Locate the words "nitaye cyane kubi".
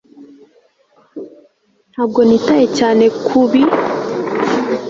2.27-3.61